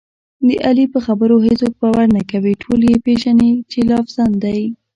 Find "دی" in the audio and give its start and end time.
4.43-4.61